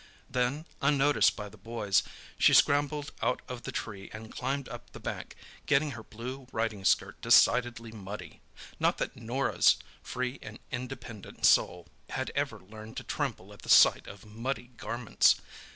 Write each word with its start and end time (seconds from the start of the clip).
Then, 0.31 0.65
unnoticed 0.81 1.35
by 1.35 1.47
the 1.47 1.57
boys, 1.59 2.01
she 2.39 2.55
scrambled 2.55 3.11
out 3.21 3.43
of 3.47 3.61
the 3.61 3.71
tree 3.71 4.09
and 4.11 4.31
climbed 4.31 4.67
up 4.67 4.89
the 4.93 4.99
bank, 4.99 5.35
getting 5.67 5.91
her 5.91 6.01
blue 6.01 6.47
riding 6.51 6.83
skirt 6.85 7.21
decidedly 7.21 7.91
muddy—not 7.91 8.97
that 8.97 9.15
Norah's 9.15 9.77
free 10.01 10.39
and 10.41 10.57
independent 10.71 11.45
soul 11.45 11.85
had 12.09 12.31
ever 12.33 12.59
learned 12.59 12.97
to 12.97 13.03
tremble 13.03 13.53
at 13.53 13.61
the 13.61 13.69
sight 13.69 14.07
of 14.07 14.25
muddy 14.25 14.71
garments. 14.75 15.39